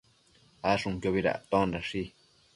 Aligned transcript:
Ashunquiobi 0.69 1.23
dactondashi 1.29 2.05